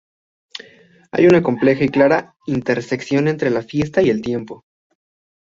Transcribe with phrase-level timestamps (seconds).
[1.11, 4.65] Hay una compleja y clara intersección entre la fiesta y el tiempo.